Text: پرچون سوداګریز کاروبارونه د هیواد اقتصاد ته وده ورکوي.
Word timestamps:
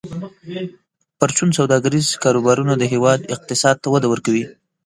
پرچون 1.19 1.49
سوداګریز 1.59 2.05
کاروبارونه 2.23 2.73
د 2.77 2.83
هیواد 2.93 3.19
اقتصاد 3.35 3.75
ته 3.83 3.87
وده 3.93 4.07
ورکوي. 4.09 4.43